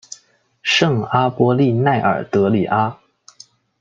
[0.63, 2.97] 圣阿波利奈尔德里阿。